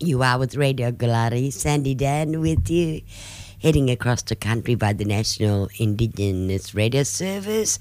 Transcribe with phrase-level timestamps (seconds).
[0.00, 3.00] You are with Radio Goolarri, Sandy Dann with you,
[3.60, 7.80] heading across the country by the National Indigenous Radio Service,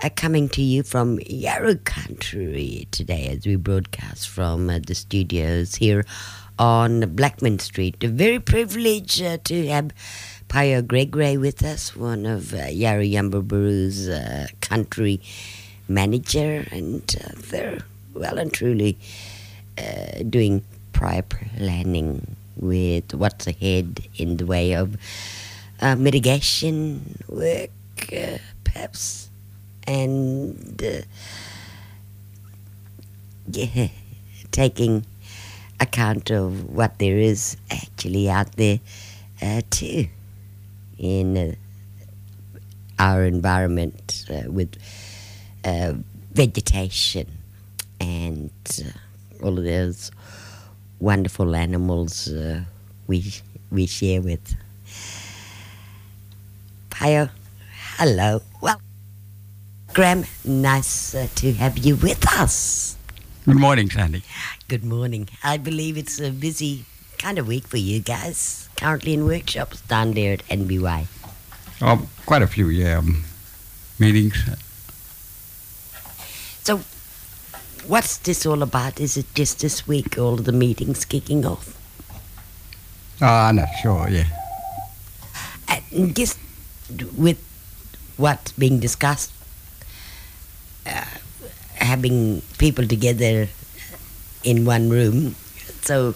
[0.00, 5.74] uh, coming to you from Yawuru Country today as we broadcast from uh, the studios
[5.74, 6.06] here
[6.56, 8.04] on Blackman Street.
[8.04, 9.90] A very privileged uh, to have
[10.46, 15.20] Pio Gregory with us, one of uh, Yawuru uh, country
[15.88, 17.80] manager, and uh, they're
[18.12, 18.96] well and truly
[19.76, 20.62] uh, doing
[20.94, 24.96] prior planning with what's ahead in the way of
[25.80, 27.70] uh, mitigation work,
[28.12, 29.28] uh, perhaps,
[29.86, 31.02] and uh,
[33.50, 33.88] yeah,
[34.50, 35.04] taking
[35.80, 38.80] account of what there is actually out there
[39.42, 40.06] uh, too
[40.96, 41.54] in uh,
[42.98, 44.76] our environment uh, with
[46.32, 47.26] vegetation
[48.00, 48.50] and
[49.42, 50.10] all of those
[51.04, 52.64] wonderful animals uh,
[53.06, 53.34] we
[53.70, 54.56] we share with.
[56.88, 57.28] Pio,
[57.98, 58.40] hello.
[58.62, 58.80] Well,
[59.92, 62.96] Graham, nice uh, to have you with us.
[63.44, 64.22] Good morning, Sandy.
[64.68, 65.28] Good morning.
[65.42, 66.86] I believe it's a busy
[67.18, 68.68] kind of week for you guys.
[68.76, 71.06] Currently in workshops down there at NBY.
[71.82, 73.24] Oh, quite a few, yeah, um,
[73.98, 74.38] meetings.
[76.62, 76.80] So,
[77.86, 79.00] what's this all about?
[79.00, 81.76] Is it just this week, all of the meetings kicking off?
[83.20, 84.26] Uh, I'm not sure, yeah.
[85.92, 86.38] And just
[87.16, 87.38] with
[88.16, 89.32] what's being discussed,
[90.86, 91.04] uh,
[91.76, 93.48] having people together
[94.42, 95.36] in one room.
[95.82, 96.14] So,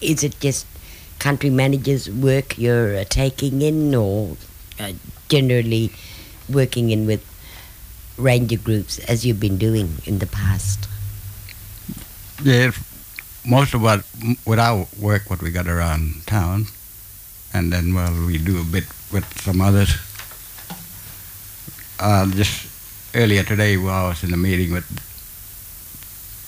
[0.00, 0.66] is it just
[1.18, 4.36] country managers' work you're uh, taking in, or
[4.80, 4.92] uh,
[5.28, 5.92] generally
[6.48, 7.22] working in with
[8.16, 10.88] ranger groups as you've been doing in the past?
[12.42, 12.72] Yeah,
[13.46, 14.04] most of what,
[14.46, 16.66] with our work, what we got around town,
[17.52, 19.94] and then, well, we do a bit with some others.
[22.00, 22.66] Uh, just
[23.14, 24.84] earlier today, while I was in a meeting with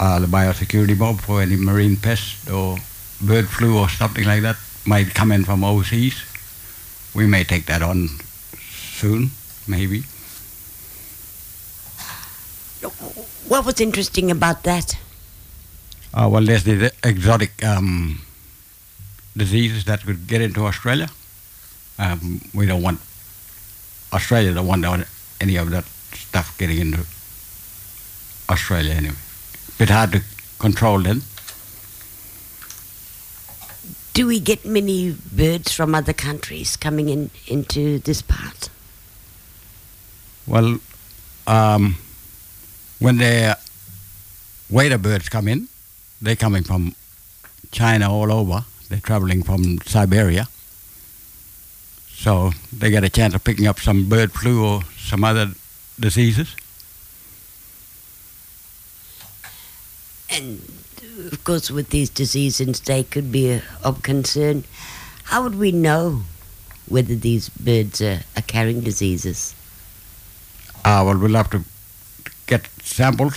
[0.01, 2.77] uh, the biosecurity board for any marine pest or
[3.21, 6.23] bird flu or something like that might come in from overseas.
[7.15, 8.09] We may take that on
[8.61, 9.31] soon,
[9.67, 10.05] maybe.
[13.49, 14.99] What was interesting about that?
[16.15, 18.21] Uh, well, there's the exotic um,
[19.37, 21.09] diseases that could get into Australia.
[21.99, 23.01] Um, we don't want
[24.13, 25.07] Australia don't want
[25.41, 27.07] any of that stuff getting into
[28.49, 29.17] Australia anyway.
[29.79, 30.23] Bit hard to
[30.59, 31.23] control then.
[34.15, 38.71] Do we get many birds from other countries coming in into this part?
[40.47, 40.79] Well,
[41.47, 41.97] um,
[42.99, 43.59] when the
[44.71, 45.69] wader birds come in,
[46.21, 46.95] they're coming from
[47.71, 48.65] China all over.
[48.89, 50.47] They're traveling from Siberia.
[52.09, 55.51] So they get a chance of picking up some bird flu or some other
[56.01, 56.57] diseases.
[60.31, 60.61] And
[61.33, 64.65] of course, with these diseases, they could be uh, of concern.
[65.25, 66.23] How would we know
[66.89, 69.55] whether these birds are, are carrying diseases?
[70.85, 71.65] Uh, well, we'll have to
[72.47, 73.37] get samples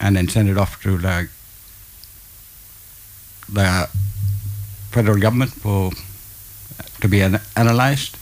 [0.00, 1.28] and then send it off to the,
[3.52, 3.88] the
[4.90, 5.90] federal government for
[7.00, 8.16] to be an, analyzed,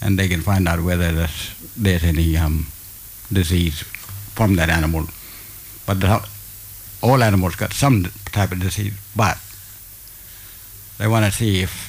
[0.00, 2.66] and they can find out whether there's, there's any um,
[3.32, 3.82] disease
[4.34, 5.06] from that animal.
[5.86, 6.26] But the,
[7.02, 9.38] all animals got some type of disease, but
[10.98, 11.88] they want to see if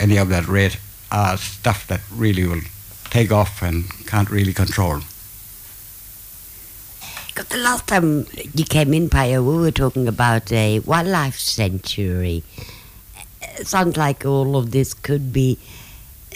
[0.00, 0.76] any of that red
[1.10, 2.62] are stuff that really will
[3.10, 5.00] take off and can't really control.
[7.34, 12.42] 'Cause the last time you came in, Pio, we were talking about a wildlife sanctuary.
[13.58, 15.58] It sounds like all of this could be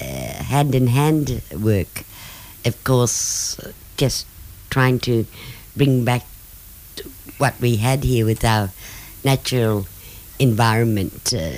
[0.00, 2.04] uh, hand in hand work.
[2.64, 3.56] Of course,
[3.96, 4.26] just
[4.68, 5.26] trying to
[5.74, 6.26] bring back
[7.38, 8.70] what we had here with our
[9.24, 9.86] natural
[10.38, 11.32] environment.
[11.32, 11.52] Uh,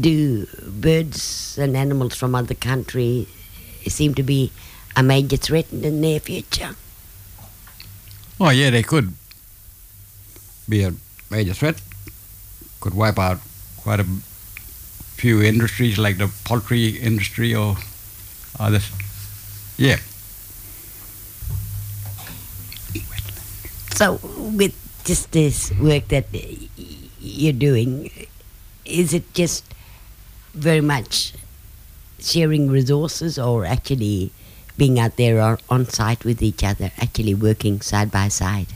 [0.00, 3.26] do birds and animals from other countries
[3.90, 4.52] seem to be
[4.96, 6.76] a major threat in the near future?
[8.40, 9.14] Oh yeah, they could
[10.68, 10.94] be a
[11.30, 11.80] major threat.
[12.80, 13.38] Could wipe out
[13.76, 14.06] quite a
[15.14, 17.76] few industries like the poultry industry or
[18.58, 18.90] others.
[19.78, 19.98] Yeah.
[23.94, 24.18] So,
[24.58, 24.74] with
[25.04, 26.26] just this work that
[27.20, 28.10] you're doing,
[28.84, 29.64] is it just
[30.54, 31.34] very much
[32.22, 34.32] sharing resources or actually
[34.76, 38.68] being out there on, on site with each other, actually working side by side?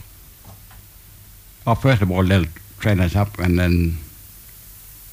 [1.64, 2.46] Well, first of all, they'll
[2.78, 3.98] train us up and then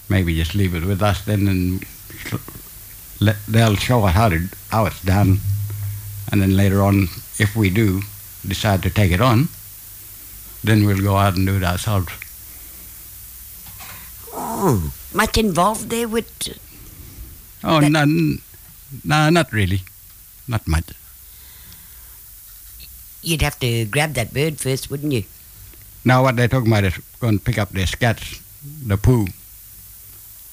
[0.10, 1.84] maybe just leave it with us then and
[3.20, 5.40] let, they'll show us how, to, how it's done.
[6.32, 7.04] And then later on,
[7.40, 8.02] if we do
[8.48, 9.48] decide to take it on,
[10.64, 12.12] then we'll go out and do it ourselves.
[14.34, 16.30] Oh, much involved there with.
[17.64, 18.42] Oh, That- none,
[19.04, 19.82] no, not really.
[20.48, 20.86] Not much.
[23.22, 25.24] You'd have to grab that bird first, wouldn't you?
[26.04, 29.28] Now what they're talking about is going to pick up their scats, the poo,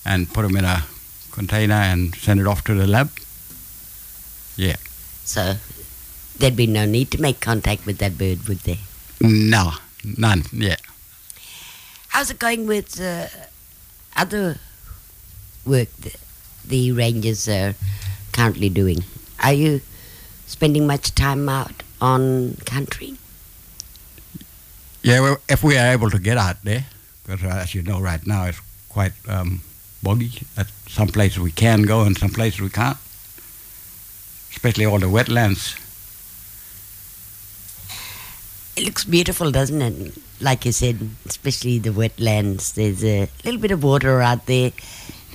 [0.05, 0.85] and put them in a
[1.33, 3.11] container and send it off to the lab.
[4.56, 4.77] Yeah.
[5.25, 5.56] So
[6.39, 8.79] there'd be no need to make contact with that bird, would there?
[9.21, 9.73] No,
[10.05, 10.45] none.
[10.53, 10.77] Yeah.
[12.09, 13.27] How's it going with uh,
[14.17, 14.59] other
[15.65, 16.17] work that
[16.70, 17.75] the rangers are
[18.32, 19.05] currently doing?
[19.43, 19.81] Are you
[20.46, 23.17] spending much time out on country?
[25.02, 26.87] Yeah, well, if we are able to get out there,
[27.25, 29.62] because as you know, right now it's quite um,
[30.02, 30.31] boggy.
[30.56, 32.99] At some places we can go, and some places we can't.
[34.50, 35.78] Especially all the wetlands.
[38.76, 40.19] It looks beautiful, doesn't it?
[40.40, 42.75] Like you said, especially the wetlands.
[42.75, 44.72] There's a little bit of water out there.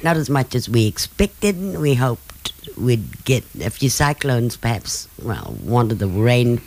[0.06, 1.80] Not as much as we expected.
[1.80, 5.08] We hoped we'd get a few cyclones, perhaps.
[5.20, 6.62] Well, one of the rain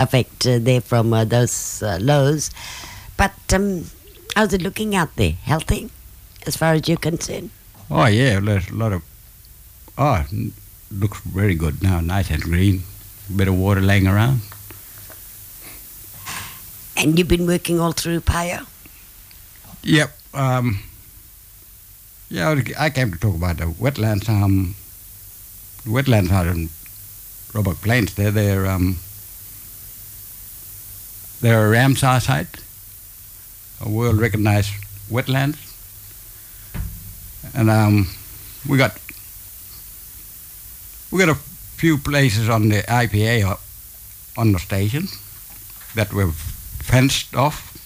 [0.00, 2.50] effect uh, there from uh, those uh, lows.
[3.16, 3.84] But um,
[4.34, 5.30] how's it looking out there?
[5.30, 5.90] Healthy,
[6.44, 7.50] as far as you're concerned?
[7.88, 9.02] Oh yeah, there's a lot of.
[9.96, 10.26] Oh,
[10.90, 12.82] looks very good now, nice and green.
[13.30, 14.40] A Bit of water laying around.
[16.96, 18.66] And you've been working all through Pio?
[19.84, 20.10] Yep.
[20.34, 20.80] Um,
[22.32, 24.26] yeah, I came to talk about the wetlands.
[24.26, 24.74] Um,
[25.84, 26.70] the wetlands out in
[27.52, 28.14] Roebuck Plains.
[28.14, 28.96] They're they're um,
[31.42, 32.56] they're a Ramsar site,
[33.84, 34.72] a world recognized
[35.10, 35.58] wetlands,
[37.54, 38.08] and um,
[38.66, 38.98] we got
[41.10, 41.38] we got a
[41.76, 43.58] few places on the IPA
[44.38, 45.06] on the station
[45.96, 47.76] that were fenced off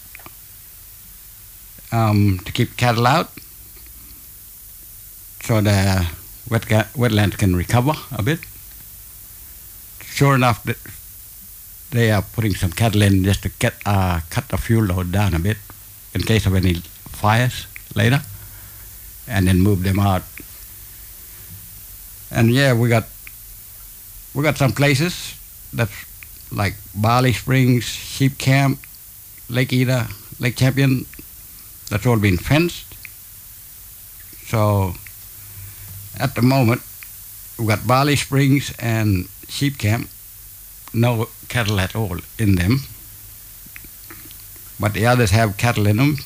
[1.90, 3.30] um, to keep cattle out,
[5.46, 6.04] so the
[6.50, 6.62] wet
[6.96, 8.40] wetlands can recover a bit.
[10.02, 10.66] Sure enough,
[11.90, 15.34] they are putting some cattle in just to get, uh, cut the fuel load down
[15.34, 15.56] a bit
[16.14, 18.20] in case of any fires later,
[19.28, 20.22] and then move them out.
[22.30, 23.04] And yeah, we got
[24.34, 25.38] we got some places
[25.72, 25.94] that's
[26.50, 28.80] like Barley Springs, Sheep Camp,
[29.48, 30.08] Lake Eda,
[30.40, 31.06] Lake Champion,
[31.88, 32.94] that's all been fenced.
[34.48, 34.94] So
[36.18, 36.82] at the moment,
[37.58, 40.08] we've got Barley Springs and Sheep Camp,
[40.94, 42.80] no cattle at all in them.
[44.78, 46.16] But the others have cattle in them.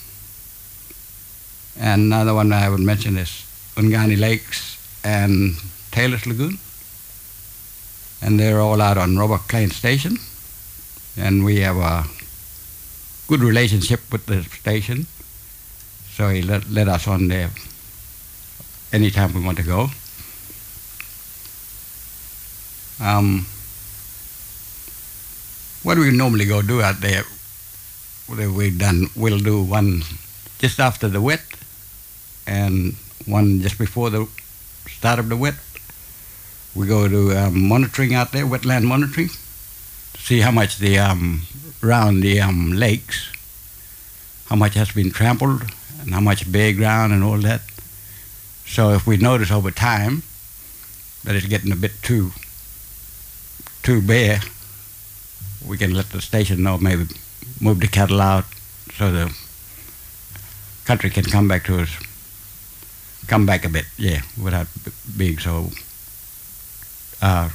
[1.78, 3.46] And another one I would mention is
[3.76, 5.54] Ungani Lakes and
[5.90, 6.58] Taylor's Lagoon.
[8.22, 10.18] And they're all out on Roebuck Plain Station.
[11.16, 12.04] And we have a
[13.28, 15.06] good relationship with the station.
[16.10, 17.50] So he let, let us on there
[18.92, 19.88] anytime we want to go.
[23.00, 23.46] Um,
[25.82, 27.24] what we normally go do out there?
[28.28, 30.02] We've done, we'll do one
[30.58, 31.42] just after the wet
[32.46, 32.94] and
[33.26, 34.28] one just before the
[34.88, 35.54] start of the wet.
[36.74, 41.42] We go to um, monitoring out there, wetland monitoring, to see how much the um,
[41.82, 43.32] around the um, lakes,
[44.46, 45.62] how much has been trampled,
[46.00, 47.62] and how much bare ground and all that.
[48.70, 50.22] So if we notice over time
[51.24, 52.30] that it's getting a bit too
[53.82, 54.40] too bare,
[55.66, 57.06] we can let the station know maybe
[57.60, 58.44] move the cattle out
[58.94, 59.34] so the
[60.84, 61.90] country can come back to us,
[63.26, 64.68] come back a bit, yeah, without
[65.16, 65.70] being so
[67.20, 67.48] uh,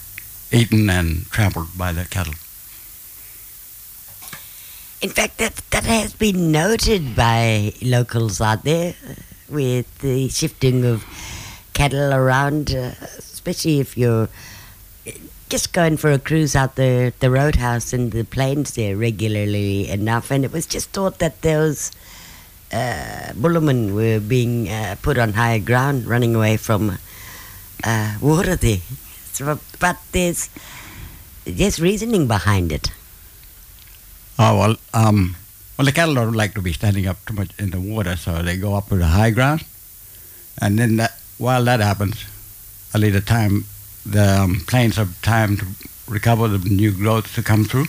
[0.51, 2.34] eaten and trampled by the cattle.
[5.01, 8.95] In fact, that, that has been noted by locals out there
[9.49, 11.05] with the shifting of
[11.73, 14.29] cattle around, uh, especially if you're
[15.49, 20.31] just going for a cruise out the, the roadhouse and the plains there regularly enough.
[20.31, 21.91] And it was just thought that those
[22.73, 26.97] uh, bullermen were being uh, put on higher ground, running away from
[27.83, 28.79] uh, water there.
[29.33, 30.49] So, but there's,
[31.45, 32.89] there's reasoning behind it.
[34.39, 35.35] Oh well, um,
[35.77, 38.41] well the cattle don't like to be standing up too much in the water, so
[38.41, 39.63] they go up to the high ground,
[40.62, 42.25] and then that, while that happens,
[42.94, 43.65] a little time
[44.05, 45.65] the um, have time to
[46.08, 47.86] recover the new growth to come through,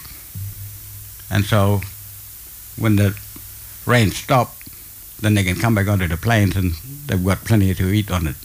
[1.31, 1.81] and so
[2.77, 3.17] when the
[3.87, 4.55] rain stop,
[5.21, 6.73] then they can come back onto the plains and
[7.07, 8.37] they've got plenty to eat on it.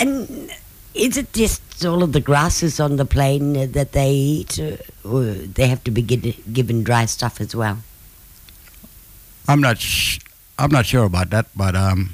[0.00, 0.50] and
[0.98, 4.58] is it just all of the grasses on the plain uh, that they eat,
[5.04, 7.78] or they have to be given, dry stuff as well?
[9.46, 10.18] I'm not sh-
[10.58, 12.10] I'm not sure about that, but um,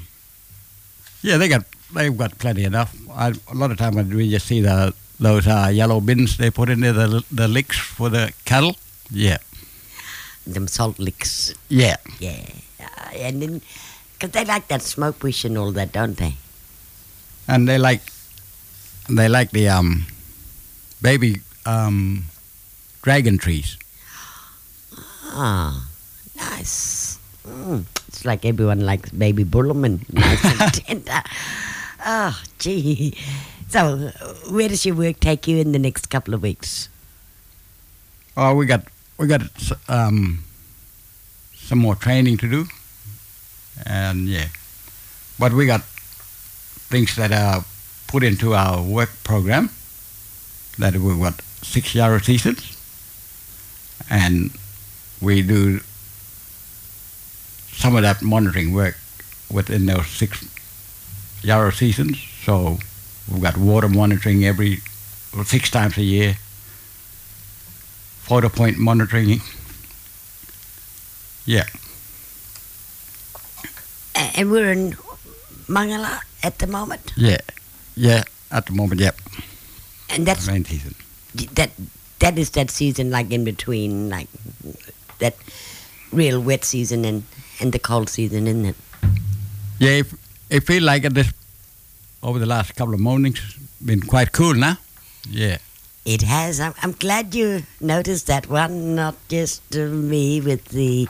[1.21, 2.95] yeah, they got they've got plenty enough.
[3.11, 6.49] I, a lot of time when we just see the those uh, yellow bins they
[6.51, 8.75] put in there, the the licks for the cattle.
[9.11, 9.37] Yeah,
[10.47, 12.41] Them salt licks, yeah, yeah.
[12.79, 13.61] Uh, and then,
[14.13, 16.35] because they like that smoke wish and all that, don't they?
[17.47, 18.01] and they like
[19.09, 20.05] they like the um
[21.01, 22.25] baby um
[23.01, 23.77] dragon trees.
[25.35, 25.85] Ah,
[26.35, 27.19] nice.
[27.45, 30.73] Mm, it's like everyone likes baby bullerman, nice and
[31.05, 31.21] tender.
[32.05, 33.17] Oh, gee.
[33.69, 34.11] So,
[34.49, 36.87] where does your work take you in the next couple of weeks?
[38.37, 38.85] Oh, we got
[39.17, 39.41] we got
[39.89, 40.43] um
[41.53, 42.65] some more training to do,
[43.85, 44.47] and yeah,
[45.39, 45.81] but we got
[46.89, 47.65] things that are
[48.07, 49.69] put into our work program
[50.77, 52.75] that we've got six year seasons,
[54.09, 54.51] and
[55.21, 55.79] we do
[57.71, 58.97] some of that monitoring work
[59.51, 60.43] within those six
[61.41, 62.17] Yawuru seasons.
[62.43, 62.77] So
[63.31, 64.77] we've got water monitoring every
[65.45, 66.37] six times a year,
[68.23, 69.41] photo point monitoring.
[71.45, 71.65] Yeah,
[74.35, 74.97] And we're in
[75.67, 77.37] Mangala at the moment, yeah,
[77.95, 78.23] yeah.
[78.51, 79.11] At the moment, yeah,
[80.09, 80.95] and that's rain season.
[81.55, 81.71] that
[82.19, 84.27] that is that season like in between like
[85.19, 85.35] that
[86.11, 87.23] real wet season and
[87.59, 88.75] and the cold season isn't it
[89.79, 90.07] Yeah, it,
[90.49, 91.33] it feel like this
[92.21, 93.41] over the last couple of mornings
[93.83, 94.77] been quite cool now.
[95.29, 95.57] Yeah,
[96.05, 101.07] it has i'm, I'm glad you noticed that one not just uh, me with the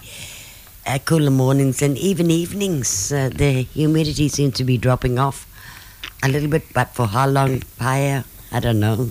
[0.88, 5.48] uh, cooler mornings and even evenings uh, the humidity seems to be dropping off
[6.24, 8.24] a little bit but for how long Paya?
[8.52, 9.10] i don't know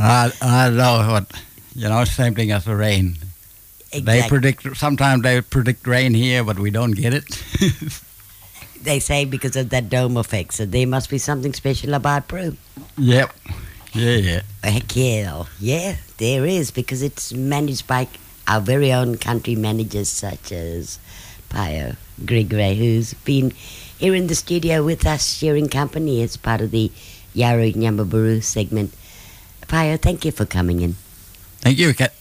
[0.00, 1.32] I I know what
[1.74, 2.04] you know.
[2.04, 3.16] Same thing as the rain.
[3.90, 7.24] They predict sometimes they predict rain here, but we don't get it.
[8.82, 12.56] they say because of that dome effect so there must be something special about Broome
[12.96, 13.32] yep.
[13.92, 14.42] Yeah, yeah.
[14.62, 18.08] Heck yeah, yeah, there is because it's managed by
[18.46, 20.98] our very own country managers such as
[21.48, 23.54] Pio Gregory, who's been
[23.98, 26.92] here in the studio with us sharing company as part of the
[27.34, 28.92] Yawuru Nyambaburu segment.
[29.68, 30.96] Pio, thank you for coming in.
[31.64, 32.12] Thank you, Kat.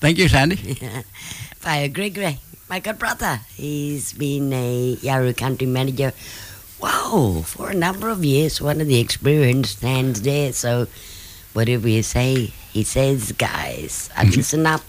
[0.00, 0.78] Thank you, Sandy.
[1.62, 2.38] Pio Gregory,
[2.68, 6.12] my good brother, he's been a Yawuru country manager.
[6.80, 10.52] Wow, for a number of years, one of the experienced hands there.
[10.52, 10.86] So,
[11.52, 14.36] whatever you say, he says, guys, I mm-hmm.
[14.36, 14.84] listen up.